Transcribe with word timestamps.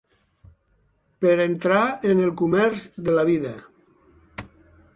Per 1.25 1.33
entrar 1.43 1.83
en 2.13 2.23
el 2.29 2.33
comerç 2.41 2.87
de 3.09 3.15
la 3.19 3.27
vida. 3.31 3.53